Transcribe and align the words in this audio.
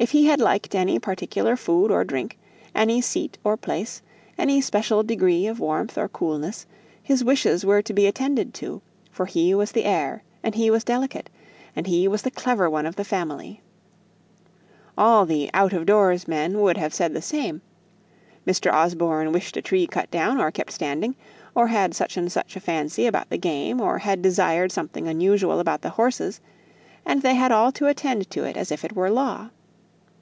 If 0.00 0.12
he 0.12 0.26
had 0.26 0.40
liked 0.40 0.76
any 0.76 1.00
particular 1.00 1.56
food 1.56 1.90
or 1.90 2.04
drink, 2.04 2.38
any 2.72 3.00
seat 3.00 3.36
or 3.42 3.56
place, 3.56 4.00
any 4.38 4.60
special 4.60 5.02
degree 5.02 5.48
of 5.48 5.58
warmth 5.58 5.98
or 5.98 6.06
coolness, 6.08 6.66
his 7.02 7.24
wishes 7.24 7.64
were 7.66 7.82
to 7.82 7.92
be 7.92 8.06
attended 8.06 8.54
to; 8.54 8.80
for 9.10 9.26
he 9.26 9.52
was 9.56 9.72
the 9.72 9.84
heir, 9.84 10.22
and 10.40 10.54
he 10.54 10.70
was 10.70 10.84
delicate, 10.84 11.28
and 11.74 11.88
he 11.88 12.06
was 12.06 12.22
the 12.22 12.30
clever 12.30 12.70
one 12.70 12.86
of 12.86 12.94
the 12.94 13.02
family. 13.04 13.60
All 14.96 15.26
the 15.26 15.50
out 15.52 15.72
of 15.72 15.84
doors 15.84 16.28
men 16.28 16.60
would 16.60 16.76
have 16.76 16.94
said 16.94 17.12
the 17.12 17.20
same. 17.20 17.60
Mr. 18.46 18.72
Osborne 18.72 19.32
wished 19.32 19.56
a 19.56 19.62
tree 19.62 19.88
cut 19.88 20.12
down, 20.12 20.40
or 20.40 20.52
kept 20.52 20.70
standing, 20.70 21.16
or 21.56 21.66
had 21.66 21.92
such 21.92 22.16
and 22.16 22.30
such 22.30 22.54
a 22.54 22.60
fancy 22.60 23.06
about 23.08 23.30
the 23.30 23.36
game, 23.36 23.80
or 23.80 23.98
desired 24.14 24.70
something 24.70 25.08
unusual 25.08 25.58
about 25.58 25.82
the 25.82 25.90
horses; 25.90 26.40
and 27.04 27.22
they 27.22 27.34
had 27.34 27.50
all 27.50 27.72
to 27.72 27.88
attend 27.88 28.30
to 28.30 28.44
it 28.44 28.56
as 28.56 28.70
if 28.70 28.84
it 28.84 28.92
were 28.92 29.10
law. 29.10 29.50